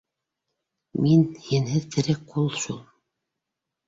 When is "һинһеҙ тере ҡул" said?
1.49-2.49